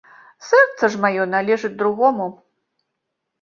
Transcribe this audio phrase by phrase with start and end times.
[0.45, 2.27] Сэрца ж маё належыць другому.